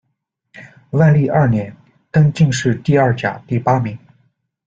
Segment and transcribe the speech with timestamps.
[0.89, 1.77] 万历二年，
[2.09, 3.95] 登进士第二甲第八名。